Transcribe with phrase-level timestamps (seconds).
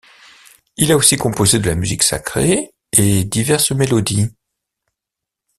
[0.77, 4.31] Il a aussi composé de la musique sacrée et diverses mélodies.